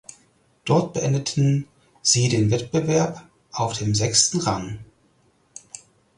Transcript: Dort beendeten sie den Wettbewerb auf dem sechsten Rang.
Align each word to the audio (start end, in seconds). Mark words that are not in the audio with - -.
Dort 0.65 0.93
beendeten 0.93 1.67
sie 2.01 2.27
den 2.27 2.49
Wettbewerb 2.49 3.23
auf 3.51 3.73
dem 3.77 3.93
sechsten 3.93 4.39
Rang. 4.39 4.79